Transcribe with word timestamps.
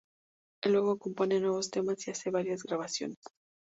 Luego 0.65 0.97
compone 0.97 1.39
nuevos 1.39 1.69
temas 1.69 2.07
y 2.07 2.09
hace 2.09 2.31
varias 2.31 2.63
grabaciones. 2.63 3.19